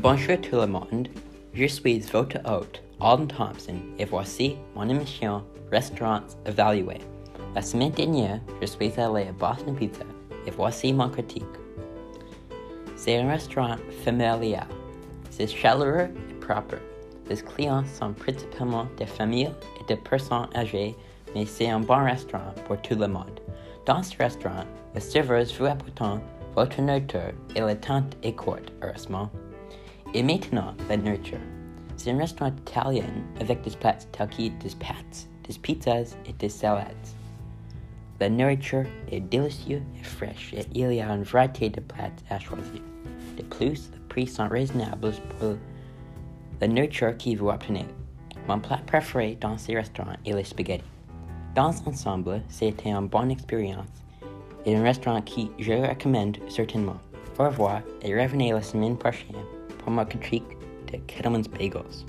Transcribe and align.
Bonjour 0.00 0.40
tout 0.40 0.54
le 0.54 0.68
monde, 0.68 1.08
je 1.52 1.66
suis 1.66 1.98
votre 1.98 2.38
hôte, 2.48 2.84
Alden 3.00 3.26
Thompson, 3.26 3.74
et 3.98 4.04
voici 4.04 4.54
mon 4.76 4.88
émission 4.88 5.42
Restaurants 5.72 6.20
évalués. 6.46 7.00
La 7.52 7.62
semaine 7.62 7.90
dernière, 7.90 8.38
je 8.60 8.66
suis 8.66 8.92
allé 8.96 9.26
à 9.26 9.32
Boston 9.32 9.74
Pizza 9.74 10.04
et 10.46 10.52
voici 10.52 10.92
mon 10.92 11.08
critique. 11.08 11.42
C'est 12.94 13.18
un 13.18 13.28
restaurant 13.28 13.74
familial. 14.04 14.68
C'est 15.30 15.48
chaleureux 15.48 16.10
et 16.30 16.34
propre. 16.46 16.76
Les 17.28 17.42
clients 17.42 17.84
sont 17.84 18.12
principalement 18.12 18.86
des 18.98 19.06
familles 19.06 19.50
et 19.80 19.84
des 19.88 19.96
personnes 19.96 20.46
âgées, 20.54 20.94
mais 21.34 21.44
c'est 21.44 21.70
un 21.70 21.80
bon 21.80 22.04
restaurant 22.04 22.54
pour 22.68 22.80
tout 22.82 22.94
le 22.94 23.08
monde. 23.08 23.40
Dans 23.84 24.04
ce 24.04 24.16
restaurant, 24.16 24.64
la 24.94 25.00
serveuse 25.00 25.58
vous 25.58 25.66
apportant 25.66 26.20
votre 26.54 26.80
nourriture 26.80 27.32
et 27.56 27.60
le 27.60 27.74
temps 27.74 28.04
est 28.22 28.36
court, 28.36 28.58
heureusement. 28.80 29.28
Et 30.14 30.22
maintenant, 30.22 30.72
la 30.88 30.96
nourriture. 30.96 31.38
C'est 31.96 32.12
un 32.12 32.18
restaurant 32.18 32.50
italien 32.50 33.04
avec 33.40 33.60
des 33.62 33.76
plats 33.76 33.98
tels 34.12 34.28
des 34.28 34.74
pâtes, 34.78 35.28
des 35.46 35.58
pizzas 35.58 36.16
et 36.24 36.32
des 36.32 36.48
salades. 36.48 36.86
La 38.18 38.30
nourriture 38.30 38.84
est 39.12 39.20
délicieuse 39.20 39.82
et 40.00 40.04
fraîche 40.04 40.54
et 40.54 40.64
il 40.72 40.92
y 40.94 41.00
a 41.00 41.10
une 41.10 41.24
variété 41.24 41.68
de 41.68 41.80
plats 41.80 42.10
à 42.30 42.38
choisir. 42.38 42.80
De 43.36 43.42
plus, 43.42 43.90
les 43.92 44.00
prix 44.08 44.26
sont 44.26 44.48
raisonnables 44.48 45.12
pour 45.38 45.56
la 46.60 46.68
nourriture 46.68 47.16
que 47.18 47.36
vous 47.36 47.48
obtenez. 47.48 47.84
Mon 48.48 48.60
plat 48.60 48.80
préféré 48.86 49.36
dans 49.38 49.58
ces 49.58 49.74
restaurants 49.74 50.16
est 50.24 50.32
les 50.32 50.44
spaghettis. 50.44 50.84
Dans 51.54 51.74
l'ensemble, 51.84 52.40
c'était 52.48 52.90
une 52.90 53.08
bonne 53.08 53.30
expérience 53.30 54.04
et 54.64 54.74
un 54.74 54.82
restaurant 54.82 55.20
que 55.20 55.42
je 55.58 55.72
recommande 55.72 56.38
certainement. 56.48 56.96
Au 57.38 57.44
revoir 57.44 57.82
et 58.02 58.18
revenez 58.18 58.52
la 58.52 58.62
semaine 58.62 58.96
prochaine 58.96 59.36
from 59.88 59.98
our 59.98 60.04
critique 60.04 60.58
at 60.92 61.06
Kettleman's 61.06 61.48
Bagels. 61.48 62.04